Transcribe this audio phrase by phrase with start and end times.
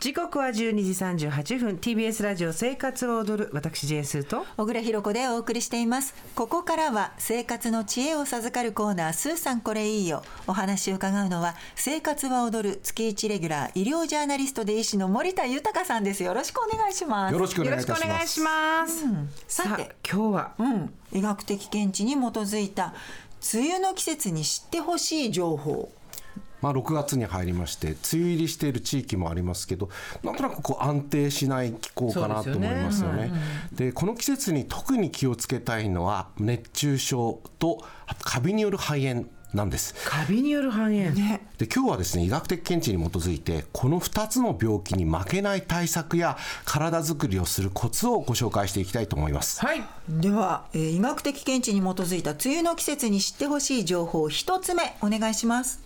[0.00, 1.76] 時刻は12時38分。
[1.76, 4.46] TBS ラジオ生活を踊る私ジェンスーと。
[4.56, 6.14] 小倉弘子でお送りしています。
[6.34, 10.22] ここからは生活の知恵を授かるコーナースーさんこれいいよ。
[10.46, 16.24] お話を伺うのは生活は踊る月1レギュラー医療ジャーナリストで医師の森田豊さんです。
[16.24, 17.34] よろしくお願いします。
[17.34, 18.00] よろしくお願いいたします。
[18.00, 19.04] しくお願いします、
[19.48, 19.96] さて。
[20.10, 20.54] 今日は？
[20.58, 20.94] うん。
[21.12, 22.94] 医学的見地に基づいた
[23.52, 25.92] 梅雨の季節に知ってほしい情報
[26.60, 29.88] まあ、6月に入りまして梅雨入りしている地域もありますけど
[30.22, 33.32] なんとなくこう安定しない気候かなと思いますよね。
[33.72, 39.94] でこの季節に特に気をつけたいのは熱中症とあとカビによる肺炎なんです。
[40.04, 41.48] カビによる肺炎、ね。
[41.58, 49.64] で今日はですね医学的見地に基づいてこの2つの病気に負けない対策や体づくりをするコツをご紹介していきたいと思います。
[49.64, 49.82] はい。
[50.08, 55.80] では、えー医学的見地に基づいた梅雨の季節に知ってほしい情報一つ目お願いします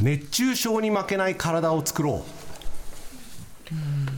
[0.00, 2.45] 熱中症に負けない体を作ろう。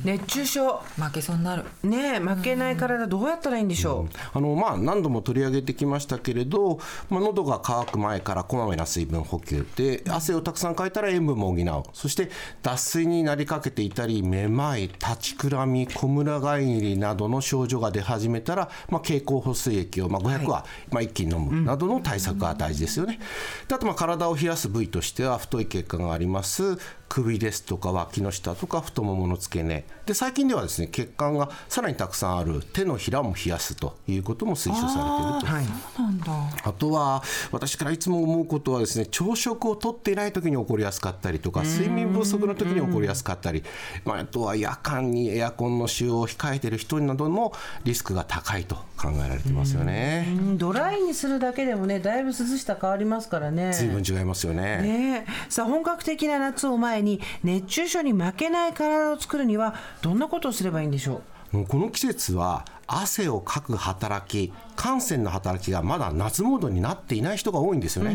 [0.08, 0.82] 熱中症。
[0.96, 1.64] 負けそうになる。
[1.82, 6.78] ねえ負けない体どうやったらいいんでしょう、あのまあ、何度も取り上げてきましたけれど、
[7.10, 11.82] まあ、喉が渇く前からこまめな水分補給で汗をたくさんかいたら塩分も補う。
[11.92, 12.30] そして
[12.62, 23.20] 脱水になりかけていたりめまい立ちくらみこむら返りなどの症状が出始めたら、まあ、経口補水液を、まあ、500は、まあ、一気に飲むなどの対策が大事ですよね。
[23.68, 26.78] であとまあ体を冷やす部位としては太い血管があります。
[27.08, 35.46] 首ですとか脇の下とか太ももの付け根で最近ではですね血管がさらにたくさんある手のひらも冷やすということも推奨されていると。
[35.46, 35.66] はい。
[36.02, 36.26] なんだ。
[36.64, 43.62] あとは私からいつも思うことはですね朝食をとっていない時に起こりやすかったりとか睡眠不足の時に起こりやすかったり、
[44.04, 47.52] まあ、あとは夜間にエアコンの使用を控えている人なども
[47.84, 50.26] リスクが高いと考えられてますよね。
[50.28, 50.58] うん。
[50.58, 53.72] ドライにするだけでもねだいぶ涼しさ変わりますからね。
[53.72, 54.82] 随分違いますよね。
[54.82, 55.26] ね。
[55.28, 61.56] えさあ本格的な夏を前に熱中症に負けない体を作るにはどんなことをすればいいんでしょう？
[61.58, 68.14] もうこの季節は汗をかく働き汗腺の働きがまだ夏モードになっていない人が多いんですよね、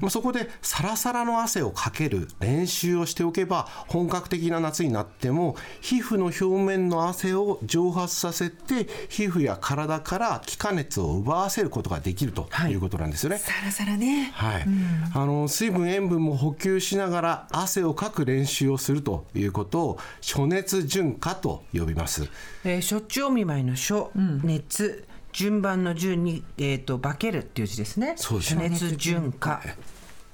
[0.00, 14.30] まあ、そこでサラサラの汗をかける練習をしておけば本格的な夏になっても皮膚の表面の汗を蒸発させて皮膚や体から気化熱を奪わせることができるということなんですよね、サラサラね。
[14.34, 14.66] はい、
[15.14, 22.28] あの水分塩分も補給しながら汗をかく練習をするということを暑熱順化と呼びます。
[22.64, 24.10] えー、しょっちゅうお見舞いの暑、
[24.42, 25.06] 熱
[25.38, 28.14] 順番の順に、えー、と化けるっていう字ですね。
[28.16, 29.62] そうです暑熱順化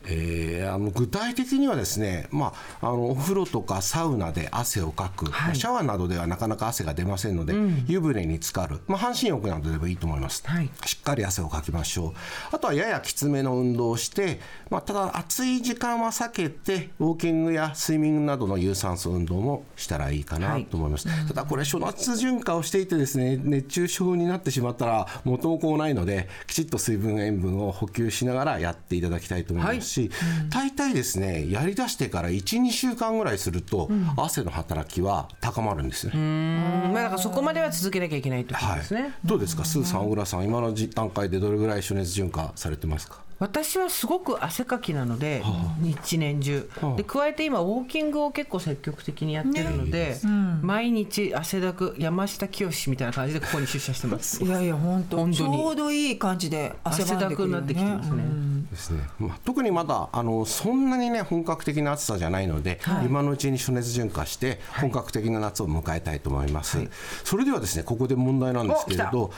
[0.06, 5.56] えーあの具体的にはですね、まあ、あのお風呂とかサウナで汗をかく、はい。
[5.56, 7.54] シャワーなどではなかなか汗が出ませんので、
[7.86, 10.70] 湯船に浸かる、まあ、半身浴などでもいいと思います、はい。
[10.84, 12.12] しっかり汗をかきましょう。
[12.52, 30.10] あとはややきつめの運動をして、まあ、ただ暑い時間は避けてウォーキングやスイミングなどの有酸素運動もしたらいいかなと思います、ただこれ暑熱順化をしていてですね熱中症になってしまったら元も子もないのできちっと水分塩分を補給しながらやっていただきたいと思いますし、
[30.50, 36.90] 大体ですねやりだしてから12週間ぐらいすると、汗の働きは高まるんですね、うん。
[36.92, 38.80] まあだからそこまでは続けなきゃいけないということはい。
[38.80, 43.22] ですね、どうですか、スーさん、小倉さん、今の段階でどれぐらい暑熱順化されてますか？
[43.40, 45.42] 私はすごく汗かきなので、
[45.84, 50.16] 一年中、で加えて今ウォーキングを結構積極的にやってるので、
[50.62, 54.42] 毎日汗だく山下清みたいな感じでここに出社してます。
[54.42, 55.36] いやいや本当本当に。
[55.36, 58.22] ちょうどいい感じで汗汗だばんでくになってきてねますね、
[58.70, 59.00] ですね。
[59.18, 66.78] まあ、特にまだあのそんなにね本格的な暑さじゃないので、今のうちに暑熱順化して本格的な夏を迎えたいと思います、
[67.24, 69.32] それではですねここで問題なんですけれど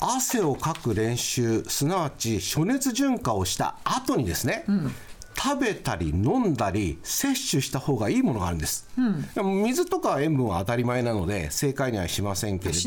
[0.00, 4.64] 汗をかく練習すなわち暑熱順化をした後にですね、
[5.36, 8.88] 食べたり飲んだり摂取した方がいいものがあるんです、
[9.34, 12.78] でも水とか塩分は当たり前なので正解にはしませんけれど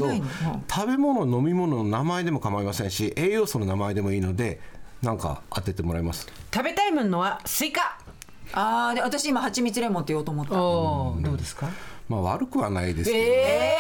[0.69, 4.59] 食べ物飲み物の名前でも構いませんし栄養素の名前でもいいので
[5.01, 6.27] なんか当ててもらいます？
[6.53, 7.97] 食べたいものはスイカ。
[8.53, 10.51] ああで私今蜂蜜レモンって言おうと思った。
[10.53, 11.69] どうですか？
[12.07, 13.77] まあ悪くはないですけど、え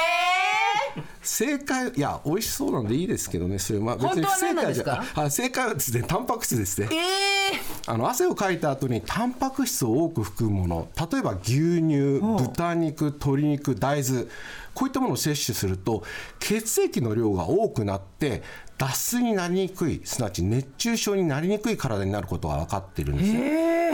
[1.21, 3.79] 正解いや美味しそうなんでいいですけどねそれ。
[3.79, 6.89] まあ別に不正解じゃあ正解はですねタンパク質ですね。
[6.91, 6.99] ええ
[7.87, 14.25] あの汗をかいた後にタンパク質を多く含むもの例えば牛乳豚肉鶏肉大豆
[14.77, 16.03] こういったものを摂取すると
[16.37, 18.43] 血液の量が多くなって
[18.77, 23.33] 脱水になりにくいすなわち熱中症になりにくい体になることが分かっているんです。
[23.33, 23.41] よ。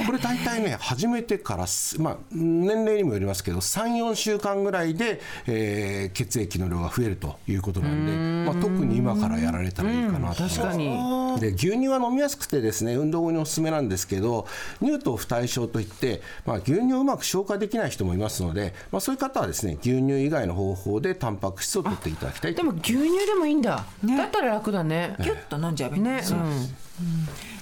[0.06, 10.18] これ大体ね始めてからす、まあ、年齢にもよりますけど34週間ぐらいで、えー血液の量が増えるということなんでまあ、特に今からやられたらいいかなと。
[10.18, 11.24] 思います確かに。
[11.40, 14.48] で牛乳は飲みやすくてですね運動後におすすめなんですけど
[14.82, 22.58] 乳糖不対症といって、まあ、牛乳をうまく消化できない人もいますので、まあ、そういう方はですね牛乳以外の方法でタンパク質を取っていただきたいと。
[22.58, 25.16] でも牛乳でもいいんだ、だったら楽だね。
[25.22, 26.18] キュッと飲んじゃえばいいんね。
[26.18, 26.40] ですよ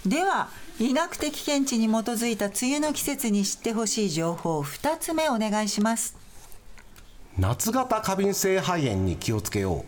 [0.05, 0.49] では
[0.79, 4.61] 医学的見地に基づいた梅雨の季節に知ってほしい情報。
[4.61, 6.15] 2つ目お願いします。
[7.37, 9.75] 夏型過敏性肺炎に気をつけよう。
[9.77, 9.83] うん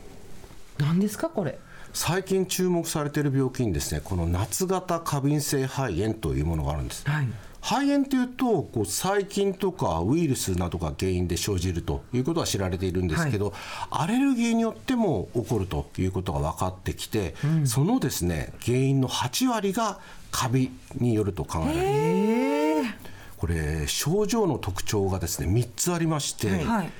[0.79, 1.57] 何ですかこれ？
[1.93, 4.01] 最近注目されている病気にですね。
[4.03, 7.27] この夏型過敏性肺炎というものがあるんです、はい
[7.63, 13.53] 肺炎というとこう細菌とかウイルスなどが原因で生じるということは知られているんですけど、
[13.89, 19.99] アレルギーによっても起こるということが分かってきて、そのですね原因の8割が
[20.29, 22.95] カビによると考えられます
[23.37, 26.91] これ症状の特徴がですね3つありまして、はい。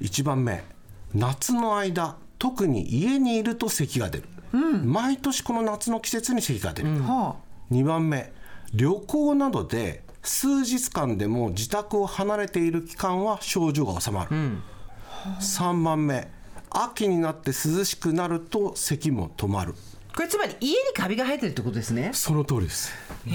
[0.00, 0.64] 1番目
[1.14, 4.24] 夏の間特に家にいると咳が出る、
[4.84, 7.36] 毎年この夏の季節に咳が出る、は
[7.70, 8.32] 2番目
[8.72, 14.30] 旅行などで数日間でも自宅を離れている期間は症状が治まる、
[15.40, 16.28] 3番目
[16.70, 19.74] 秋になって涼しくなると咳も止まる。
[20.14, 22.10] これつまり家にカビが生えてるってことですね。
[22.12, 22.92] その通りです。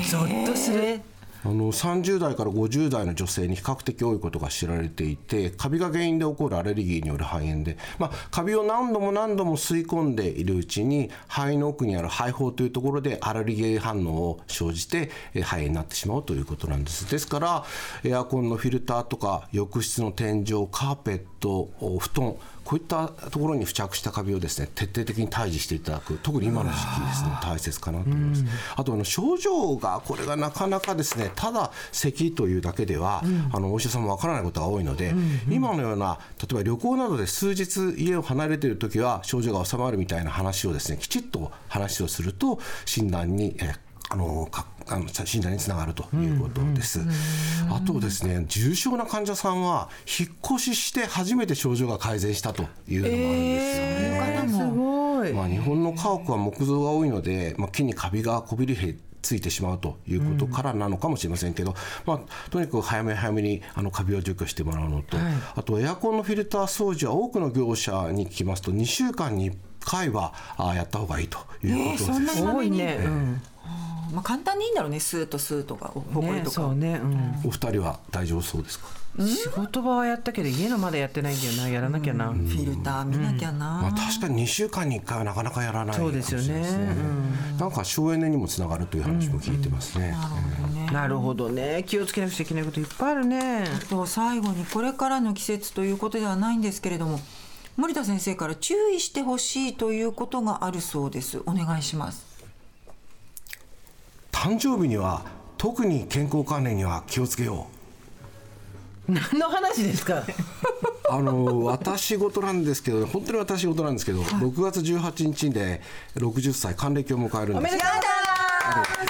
[0.10, 1.02] ゾッとする
[1.46, 17.10] あの30代から50代の女性に比較的多いことが知られていてカビが原因で起こるアレルギーによる肺炎で、まあ、カビを何度も何度も吸い込んでいるうちに肺の奥にある肺胞というところでアレルギー反応を生じて肺炎になってしまうということなんです。
[17.12, 17.64] ですから
[18.04, 21.70] エアコンのフィルターとか浴室の天井カーペット
[22.00, 28.44] 布団こういったところに付着したカビをですね徹底的に退治していただく特に今の時期ですね大切かなと思います。
[28.76, 33.22] あとあの症状がこれがなかなかですねただ咳というだけでは、
[33.54, 35.14] あのお医者さんもわからないことが多いので、
[35.50, 43.76] 今のような例えば旅行などで数日家を離れている時は症状が治まるみたいな話をですねきちっと話をすると診断に、え
[44.16, 47.02] あのかあの診断につながるということです。
[47.70, 49.90] あとですね重症な患者さんは
[50.20, 54.00] 引っ越しして初めて症状が改善したというのもあるんですよね。
[54.00, 61.74] えーすごい、まあ、日本の家屋は木造が多いので、まあ、木にカビがこびりへついてしまうということからなのかもしれませんけど、
[62.06, 62.20] まあ、
[62.52, 65.18] とにかく早め早めにあのカビを除去してもらうのと、
[65.56, 72.44] あとエアコンのフィルター掃除は多くの業者に聞きますと2週間に1回はあやった方がいいということです。
[72.44, 73.42] 多いね、うん
[74.14, 75.00] まあ、簡単にいいんだろうね。
[75.00, 75.88] スーッとスーとか。
[75.88, 77.42] ほこりねとか、そうね、うん。
[77.46, 78.86] お二人は大丈夫そうですか、
[79.20, 81.70] 仕事場はやったけど家のまだやってないんだよな。
[81.70, 86.38] やらなきゃな、フィルター見なきゃな、まあ、確かに2週間に1回はなかなかやらないかそうですね。
[86.38, 86.96] ですよね
[87.60, 90.16] なんか省エネにもつながるという話も聞いてますね、
[90.94, 91.84] なるほどね。
[91.88, 93.66] 気をつけなくちゃいけないこといっぱいあるね。
[93.90, 97.20] と最後にこれからの季節ということではないんですけれども
[97.78, 101.42] 森田先生から注意してほしいということがあるそうです。
[101.46, 102.35] お願いします
[104.46, 105.26] 誕生日には
[105.58, 107.66] 特に健康関連には気をつけよ
[109.10, 109.12] う。
[109.12, 110.24] 何の話ですか？
[111.10, 115.82] あの私事なんですけど本当に私事なんですけど、6月18日で
[116.16, 117.74] 60歳還暦を迎えるんです。
[117.74, 117.92] おめでとう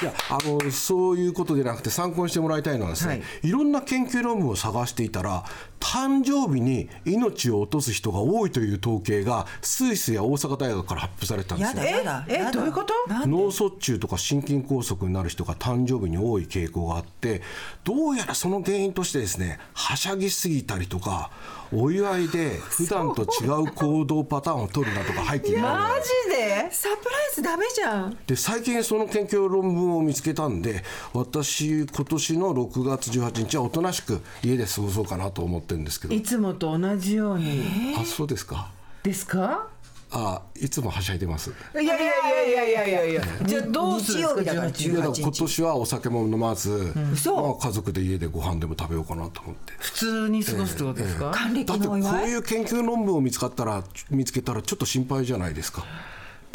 [0.02, 5.44] いやあのそういうことでなくて参考にしてもらいたいのはですね、、はいろんな研究論文を探していたら
[5.86, 11.84] 誕生日に命を落とす人が多いという統計がスイスや大阪大学から発表されてたんですよ。
[11.84, 12.52] やだやだえやだ。
[12.52, 12.94] どういうこと？
[13.28, 17.44] 脳卒中とか心筋梗塞になる人が誕生日に多い傾向があって
[17.84, 21.30] どうやらその原因としてですねはしゃぎすぎたりとか
[21.72, 25.64] お祝いで普段と違う行動パターンを取るなとか背景にある。
[25.64, 26.70] マジで？
[26.72, 28.18] サプライズダメじゃん。
[28.26, 36.14] で最近その研究論文を見つけたんで私今年の6月18日はおとなしく家で過ごそうかなと思ってるんですけど。
[36.14, 37.96] いつもと同じように。
[37.98, 38.72] あそうですか。
[39.04, 39.68] ですか？
[40.12, 41.52] あいつもはしゃいでます。
[41.74, 42.06] いやいやいや
[42.46, 43.06] いやいやいや。
[43.06, 44.46] いやじゃあどうするんですか？
[44.46, 47.36] 日曜日だから18いやだから18今年はお酒も飲まず、嘘。
[47.36, 49.74] まあ、家族で家でご飯でも食べようかなと思って。
[49.80, 55.84] 普通に過ごすってことですか、だってこういう研究論文を見つかったら見つけたらちょっと心配じゃないですか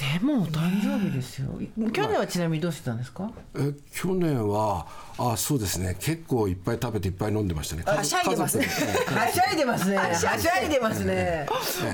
[0.01, 1.49] でもお誕生日ですよ。
[1.93, 3.31] 去年はちなみにどうしてたんですか？
[3.55, 4.87] え去年は
[5.19, 5.95] あそうですね。
[6.01, 7.83] 結構いっぱい食べていっぱい飲んでましたね。
[7.85, 8.65] はしゃいでますね。
[8.67, 9.97] はしゃいでますね。
[9.99, 11.13] はしゃいでますね。
[11.13, 11.47] え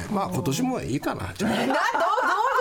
[0.09, 0.13] え。
[0.15, 1.51] まあ今年もいいかなじゃあ。
[1.53, 1.77] などうどう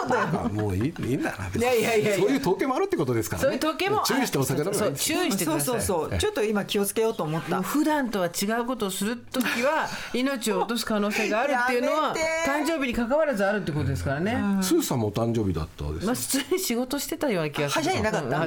[0.08, 0.28] だよ。
[0.46, 1.48] あもういいいいんだな。
[1.48, 3.46] いやいやいやそういう統計もあるってことですからね。
[3.46, 7.62] そういう統計も注意してお酒そいう注意してくそうそうそうちょっと今気をつけようと思った。
[7.62, 14.38] 普段とは違うことをするときは命を落とす可能性があるっていうのは誕生日に関わらずあるってことですからね。
[14.62, 17.86] スーさんもお誕生日だったですまあ普通に仕事してたような気がする。
[17.86, 18.38] はしゃいでなかった。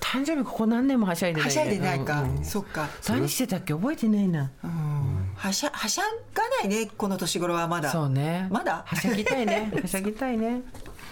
[0.00, 1.48] 誕生日ここ何年もはしゃいでない、ね。
[1.48, 2.88] はしゃいでないか、そっか。
[3.08, 3.72] 何してたっけ？
[3.72, 4.50] 覚えてないな。
[5.36, 6.08] はしゃはしゃが
[6.60, 7.90] ないねこの年頃はまだ。
[7.90, 8.46] そうね。
[8.50, 8.84] まだ？
[8.86, 9.72] はしゃぎたいね。
[9.80, 10.62] はしゃぎたいね。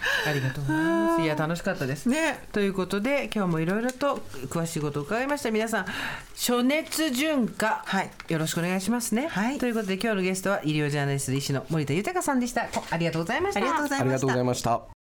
[0.26, 1.22] ありがとうございます。
[1.22, 2.08] いや楽しかったです。
[2.08, 4.16] ねということで今日もいろいろと
[4.48, 5.86] 詳しいことを伺いました皆さん
[6.34, 9.28] 暑熱順化、はいよろしくお願いしますね。
[9.28, 12.68] はいということで今日のゲストは医療ジャーナリストで医師の森田豊さんでした。
[12.90, 13.60] ありがとうございました。
[13.60, 15.00] ありがとうございありがとうごましたざいました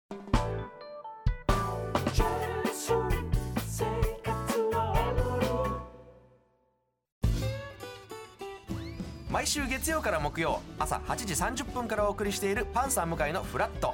[9.29, 11.15] 毎週月曜から木曜朝8
[11.53, 13.93] 時30分からお送りしているパンサー向井のフラット